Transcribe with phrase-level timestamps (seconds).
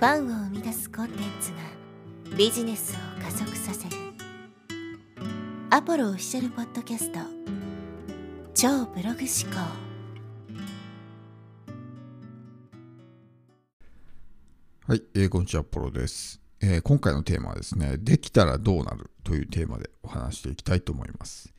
[0.00, 1.58] ファンを生み出すコンテンツが
[2.34, 3.96] ビジネスを加速させる。
[5.68, 7.18] アポロオフィシャルポッドキャスト。
[8.54, 9.60] 超ブログ思考。
[14.86, 21.52] はい、えー、こんにちは、ポロです、えー、今回のテーマはですね、できたらどうなるというテーマでお話していきたいと思います。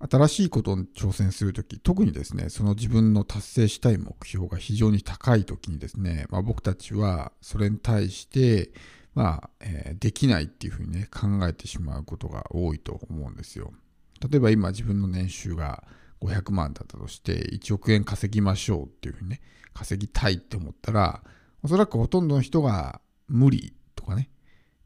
[0.00, 8.70] 新しいことに挑戦するとき、特にですね、その自分の達成したい目標が非常に高いときにですね、まあ、僕たちはそれに対して、
[9.14, 13.72] まあ、えー、できないっていうふうにね、考えてしまうことが多いと思うんですよ。
[14.20, 15.82] 例えば今自分の年収が
[16.20, 19.40] 500万だったとして、1億円稼ぎましょうっていうふうにね、
[19.74, 21.24] 稼ぎたいって思ったら、
[21.64, 24.30] おそらくほとんどの人が無理とかね、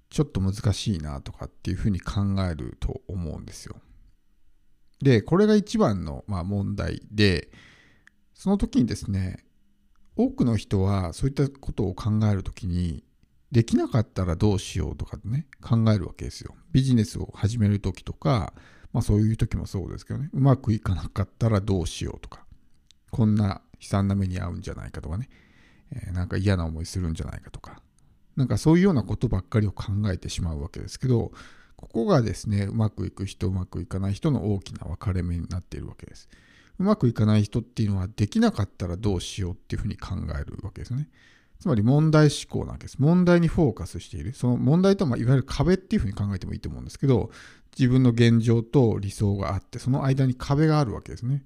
[0.08, 2.20] ちょっと難しいなとかっていうふうに考
[2.50, 3.76] えると思うんですよ。
[5.02, 7.50] で、これが一番の、ま、問題で、
[8.34, 9.44] その時にですね、
[10.16, 13.04] 多くの人はそういったことを考えるときに、
[13.50, 16.54] できなかったらどうしようとかね、考えるわけですよ。
[16.70, 18.54] ビジネスを始めるときとか、
[18.92, 22.46] まあそういう時もそうですけどね、うまくいかなかったらどうしようとか、
[23.10, 25.28] こんな悲惨な目に遭うんじゃないかとかね、
[25.90, 27.82] えー、なんか嫌な思いするんじゃないかとか、
[28.36, 31.32] なんかそういうようなことばっかりを考えてしまうわけですけど、
[31.82, 36.28] ここがですね、うまくいく人、うまくいかない人の大きな分かれ目になっているわけです。
[36.78, 41.08] うまくいかない人っていうのは、できなかったらどうしようっていうふうに考えるわけですね。
[41.60, 42.96] つまり問題思考なわけです。
[42.98, 44.32] 問題にフォーカスしている。
[44.32, 47.30] その問題とは、いわゆる壁っていうふうに考えてもいいと思うんですけど、
[47.78, 51.44] 自分の現状と理想があって、その間に壁があるわけですね。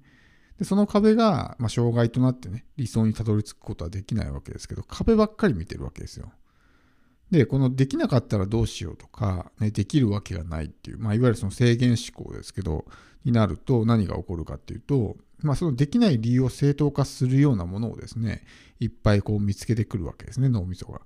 [0.57, 6.31] でその壁が、まあ、障害となってね、理想にたどり着くことはできないわけですけど、壁ばっかり見てるわけですよ。
[7.31, 12.85] で、このできなかったらどうしようとか、ね、できるわけがないっていう、まあ、いわゆるその制限思考ですけど、
[13.25, 18.43] になると何が起こるかっていうと、まあ、そのできない理由を正当化するようなものをですね、
[18.79, 21.01] いっぱいこう見つけてくるわけですね、脳みそが。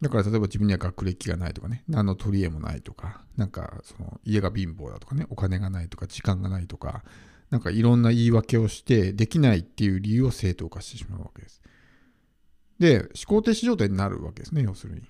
[0.00, 7.02] だから例えば自分には学歴がないとかね、何の取り柄もないとか、なんかその家が貧乏だとかね、お金がないとか、時間がないとか、
[7.50, 11.60] なんかいろんな言い訳をして、できないっていう理由を正当化してしまうわけです。
[12.78, 15.02] で、思考停止状態になるわけですね、要するに。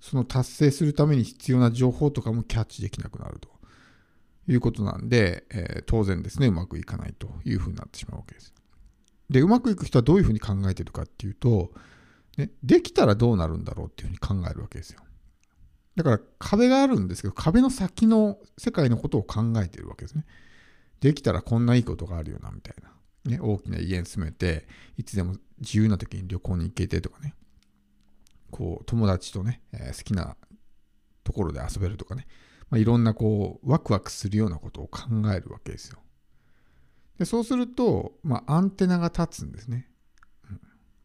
[0.00, 3.48] その達成するために必要な情報とかもキャッチできなくなると
[4.48, 8.54] いうことなんで、えー、当然ですね、うまくいかないというふうになってしまうわけです。
[9.28, 11.72] で、うまくいく人はどういうふうに考えてるかっていうと、
[12.36, 15.00] ね、できたらどうなるんだろうっていうふうに考えるわけですよ。
[15.96, 20.24] だから壁があるんですけど、壁の先の世界のことを考えてるわけですね。
[21.00, 22.90] できたらこんないいことがあるよな、みたいな。
[23.24, 27.34] ね、大きな家に住めて、いつでも自由な時に旅行に行けてとかね。
[28.50, 30.36] こう、友達とね、えー、好きな
[31.24, 32.26] ところで遊べるとかね、
[32.70, 35.02] まあ、いろんなこう、ワクワクするようなことを考
[35.34, 36.00] えるわけですよ。
[37.18, 39.88] でそうすると、まあ、アンテナが立つんですね、
[40.48, 40.60] うん。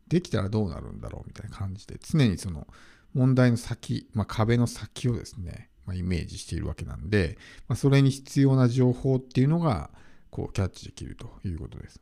[0.08, 2.68] できたらどうなるんだろうみたいな感じで、常にその
[3.14, 9.90] 問題の先、まあ、壁の先をですね、まあ、イメージしているわけなんで、まあ、それに必要な情報っていうのが、
[10.30, 12.00] こう、キャッチできるということです。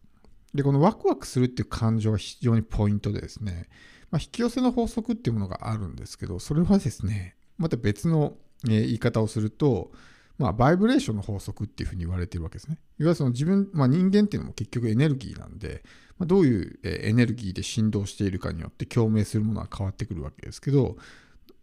[0.54, 3.68] で、このワクワクするっていう感情は非常にポイントでですね、
[4.13, 8.38] まあ、引き寄せの法則っていうものがあるんですけど、それはですね、また別の、
[8.69, 9.91] え言い方をすると、
[10.38, 12.75] まあ、バイブレーションの法則っていうふうに言われてるわけですね。
[12.75, 15.81] いわゆるその自分、まあ、人間っていうのも結局エネルギーなんで、
[16.19, 20.95] まあ、どういうエネルギーで振動しているかによって共鳴するものは変わってくるわけですけど、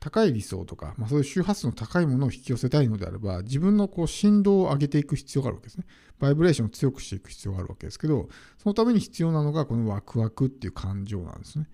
[0.01, 5.85] 高い理想とか、まあ、そういう周波数の高いものを引き寄せたいのであれば、自分のこう振動を上げていく必要があるわけですね。
[6.19, 8.29] バイブレーションを強くしていく必要があるわけですけど、
[8.59, 11.69] そのために必要なのがこのワクワクっていう感情なんですね。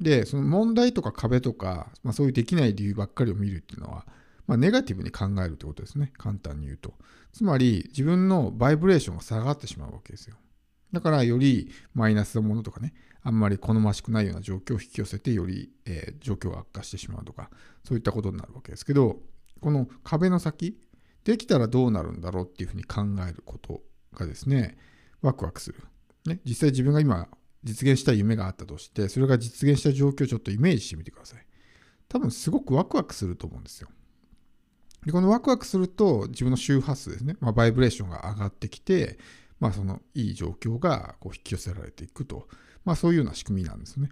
[0.00, 4.06] で、その問題とか壁とか、まあ、そういうできない理由ばっかりを見るっていうのは、
[4.46, 6.12] まあ、ネガティブに考えるってことですね。
[6.16, 6.94] 簡単に言うと。
[7.32, 10.36] つまり、自分のバイブレーションが下がってしまうわけですよ。
[10.92, 17.50] だから、よりマイナスなものとかね、あんまり好ましくないような状況を引き寄せて、より、えー、状況が悪化してしまうとか、
[17.84, 19.20] そういったことになるわけですけど、
[19.60, 20.78] この壁の先、
[21.24, 23.82] できたらどうなるんだろうっていうふうに考えること
[24.14, 24.78] がですね、
[25.22, 25.82] ワクワクする。
[26.26, 27.28] ね、実際自分が今
[27.66, 31.44] 実現した夢があったとして、それが実現した状況をちょっとイメージしてみてください。
[32.08, 33.88] 多分すごくワクワクすると思うんですよ。
[35.04, 39.18] でこのワクワクすると自分の周波数ですね、まあ、バイブレーションが上がってきて、
[39.60, 42.48] まあ、そのいい状況がこう引き寄せられていくと、
[42.84, 44.10] まあ、そういうような仕組みなんですね。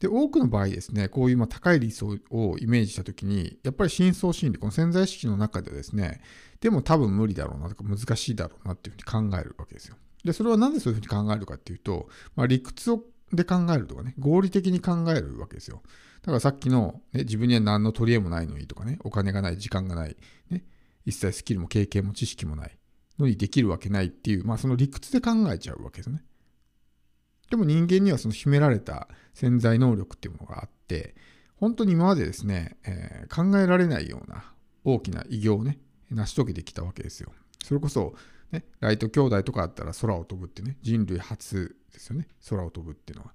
[0.00, 6.20] で、多くの場合ですね、こういうま高い理想をイメージしたときに、やっぱり深層心理、この潜在意識の中でですね、
[6.60, 9.96] でも多分無理だろうなとか難しいだろうなっていうふうに考えるわけですよ。
[10.24, 15.82] で、それはなぜそういうふうに考えるかっていうと、まあ、理屈をで考えるとかね、合理的に考えるわけですよ。
[16.22, 20.16] だからさっきの、ね、自分には何の取り柄もないのにとかね、お金がない、時間がない、
[20.50, 20.64] ね、
[21.04, 22.78] 一切スキルも経験も知識もない
[23.18, 26.22] のにできるわけないっていう、まあその理屈で考えちゃうわけですね。
[27.50, 31.14] でも人間にはその秘められた潜在能力っていうものがあって、
[31.56, 34.52] 本当に今までですね、えー、考えられないような
[34.84, 35.78] 大きな偉業をね、
[36.10, 37.32] 成し遂げてきたわけですよ。
[37.64, 38.14] それこそ、
[38.52, 43.32] ね、ライト兄弟とかあったら空を飛ぶってね、人類初ですよね、空を飛ぶっていうのは。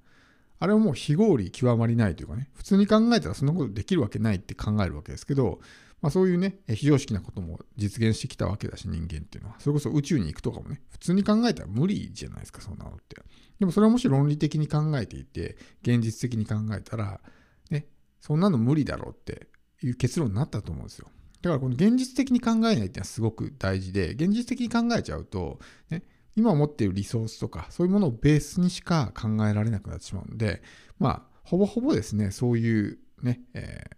[0.60, 5.60] あれはもう非合理極まりないというかね、普通に考えたらそんなことできるわけないって考えるわけですけど、
[6.02, 9.56] まあ、そういうね、非常識なことも実現してきたわけだし、人間っていうのは。
[9.60, 13.16] それこそ宇宙に行くとかもね、普通に考えたら無理じゃないですか、そんなのって。
[13.60, 17.22] でもそれはもし論理的に考えていて、現実的に考えたら、
[17.70, 17.88] ね、
[18.20, 19.48] そんなの無理だろうって
[19.82, 21.08] いう結論になったと思うんですよ。
[21.44, 25.60] だからこの現実的に考えないっていうのはすごく大事で、現実的に考えちゃうと、
[25.90, 26.04] ね、
[26.38, 30.64] 今持っているリソースとか、そういうものをベースにしか考えられなくなってしまうので、
[31.00, 33.96] まあ、ほぼほぼですね、そういうね、えー、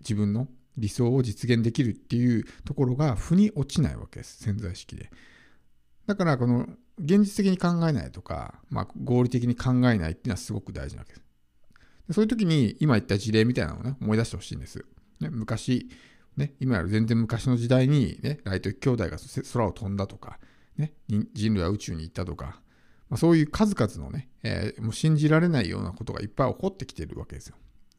[0.00, 0.48] 自分の
[0.78, 5.10] 理想を実現できるっていうところが腑に落ちないわけです、潜在意識で。
[6.06, 6.66] だから、この
[6.98, 11.28] 現実的に考えないとか、まあ、合理的に考えないっていうのはすごく大事なわけです。
[12.14, 14.82] そういう時に今言った事例みたいなのをね、思い出してほしいんです。
[15.20, 15.90] ね、昔、
[16.38, 19.16] ね、今より全然昔の時代に、ね、ライト兄弟が
[19.52, 20.38] 空を飛んだとか、
[20.76, 22.60] ね、人類は宇宙に行ったとか、
[23.10, 27.56] まあ、そういう数々のね、えー、もう信じられないようなことがいっぱい起こってきてるわけですよ。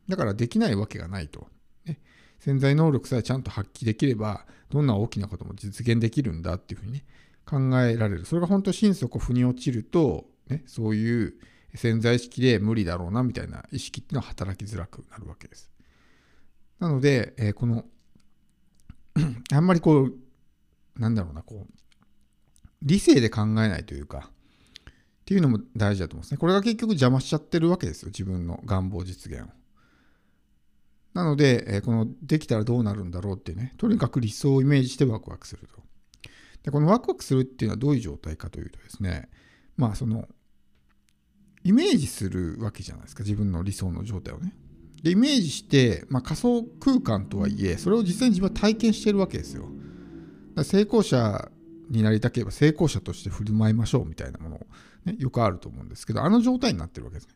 [0.07, 1.47] だからできないわけがないと。
[1.85, 1.99] ね、
[2.39, 7.05] 潜在能力さえちゃんと発揮できれば、どんな大きなことも実現できるんだっていうふうにね、
[7.45, 8.25] 考えられる。
[8.25, 11.33] それが本当心底腑に落ちると、ね、そういう
[11.75, 15.69] 潜在意識で無理だろうなみたいな意識っていうのは働きづらくなるわけです。
[16.79, 17.83] なので、えー、この
[19.51, 20.13] あんまりこう、
[20.99, 21.73] なんだろうな、こう、
[22.81, 24.93] 理性で考えないというか、っ
[25.25, 26.37] ていうのも大事だと思うんですね。
[26.37, 29.45] これが結局邪魔しちゃってるわけですよ、自分の願望実現を。
[31.13, 35.81] なので、えこのできたらどうなるんだろうってね、とにかく理想をイメージしてワクワクすると。
[36.63, 39.29] で、このワクワクするっていうのはどういう状態かというとですね、
[39.75, 40.27] まあその、
[41.63, 44.53] イメージするわけじゃないですか、自分の理想の状態をね。
[45.03, 49.69] で、イメージして、まあ、仮想空間とはいえ、それを実際に自分は体験してるわけですよ。
[50.63, 51.49] 成功者
[51.89, 54.59] になりたければ成功者として振る舞いましょうみたいなものを、
[55.05, 57.33] ね、よくあると思うんですけど、あの状態になってるわけですね。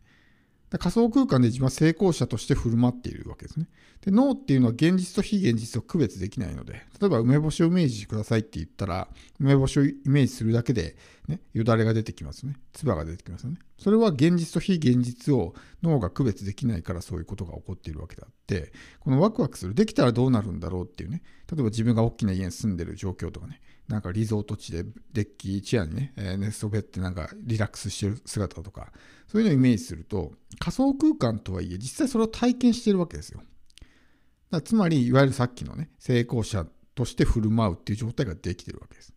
[0.80, 3.68] 仮想空間で自分は成功者として振る舞っているわけですね。
[4.02, 9.08] で脳っていうのは現実と非現実を区別できないので、例えば梅干しをイメージしてくださいって言ったら、
[9.40, 10.98] 梅干しをイメージするだけで、
[11.28, 12.58] ね、よだれが出てきますね。
[12.74, 13.60] 唾が出てきますよね。
[13.78, 15.54] それは現実と非現実を
[15.84, 28.92] 脳が区別できないからそういうことが起こっているわけであって、このワクワクする、できたらどうなるんだろうっていうね、例えば自分が大きな家に住んでる状況とかね、なんかリゾート地でデッキチェアにね、えー、寝そべってなんかリラックスしてる姿とか、
[29.28, 33.42] そういうのをイメージすると、仮想空間とはいえ、実際それを体験してるわけですよ。
[34.52, 36.66] だつまり、いわゆるさっきのね、成功者
[36.96, 39.14] として振る舞うっていう状態ができてるわけです。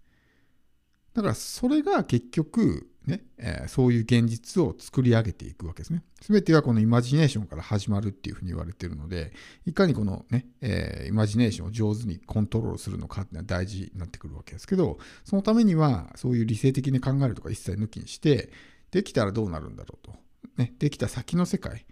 [1.14, 6.02] だから、それが結局、ね、えー、そういう現実を作り上げていくわけですね。
[6.20, 9.32] すべてはこのイマジネーションから始まるっていうふうに言われているので、
[9.64, 18.50] いかにこのね、えー、イマジネーションを上手にコントロールするのかっていうのは大事になってくるわけですけど、そのためにはそういう理性的に考えるとか一切抜きにして、
[18.90, 20.14] できたらどうなるんだろうと。
[20.56, 21.86] ね、できた先の世界、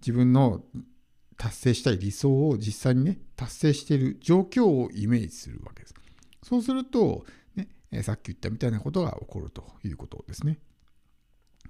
[0.00, 0.64] 自分の
[1.36, 5.94] 達成したい理想を実際にね、達成している状況をイメージするわけです。
[6.42, 7.24] そうすると、
[7.90, 10.58] えさっき言ったみたいなことが起こるということですね。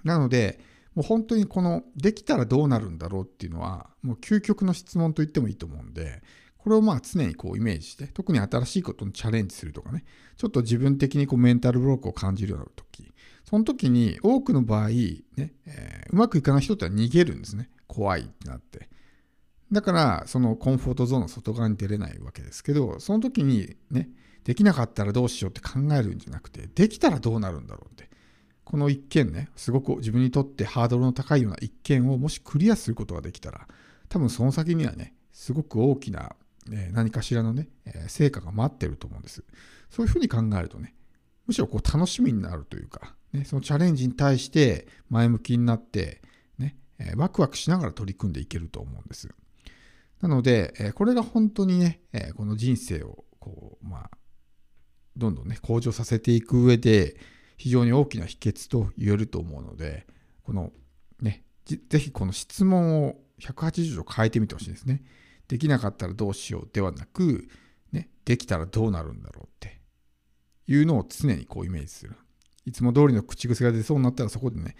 [0.05, 0.61] なので、
[0.95, 6.23] もう本当にこのできたらどうなるんだろうっていうのは、もう究極の質問と言ってもいいと思うんで、
[6.57, 10.05] これをまあ常にこうイメージして、特に新しいことにチャレンジするとかね、
[10.37, 13.13] ちょっと自分的にこうメンタルブロックを感じるような時、
[13.45, 15.29] その時に多くの場合、ね
[15.67, 17.71] えー、うまくいかない人っては逃げるんですね。
[17.87, 18.89] 怖いってなって。
[19.71, 24.11] だから、そのコンフォートゾーンの外側に出れないわけですけど、その時にね、
[24.49, 28.09] できなかったらどうしようって考えるんじゃなくて、できたらどうなるんだろうって。
[28.65, 33.69] この一件ね、すごく自分にとってハードルの高いような一件をもしクリアすることができたら、
[34.09, 36.35] 多分その先にはね、すごく大きな、
[36.73, 39.45] え何かしらのね、え成果が待ってると思うんです。
[39.91, 40.95] そういうふうに考えるとね、
[41.47, 46.23] むしろこう楽しみになるというか、ね、そのチャレンジに対して前向きになって、
[46.57, 49.29] ね、えワクワクしながら取り組んでいけると思うんです。
[50.23, 54.11] なので、えこれが本当にね、えこの人生をこう、まあ、
[55.17, 57.17] どんどんね、向上させていく上で、
[57.57, 60.07] 非常に大きな秘訣と言えると思うので、
[60.45, 60.73] この
[61.21, 61.45] ね、
[61.89, 65.03] ぜひこの質問を180度変えてみてほしいですね。
[65.49, 67.49] できなかったらどうしようではなく、
[67.93, 69.81] ね、できたらどうなるんだろうって
[70.67, 72.15] いうのを常にこうイメージする。
[72.65, 74.77] いつも通りの口癖が出そうになったらそこでね、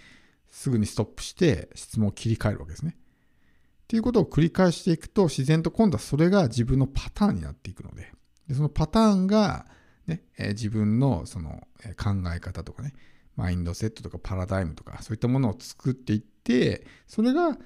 [0.51, 2.97] すぐにストップして質問を切り替えるわけですね。
[2.97, 8.13] っていうことを繰り返していくと自然と今度はそれが自分のパターンになっていくので、
[8.47, 9.67] でそのパターンが
[10.09, 12.95] ね、え自分のその考え方とかね、
[13.37, 17.57] マインドセットとかパラダイムとか、そういったものを作っていって、それが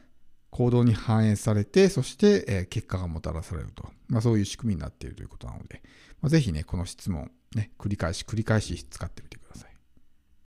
[0.50, 3.88] 行動に反映されて、そして、え、結果がもたらされると。
[4.08, 5.82] まあ、そういう仕組みになっているということなので、
[6.20, 9.41] まあ、ぜひね、この質問、ね、繰り返し繰り返し使ってみてください